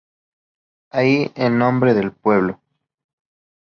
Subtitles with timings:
[0.89, 2.59] Ahí el nombre del pueblo.